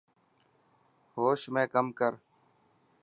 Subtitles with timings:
[1.15, 2.13] هوش ۾ ڪم ڪر.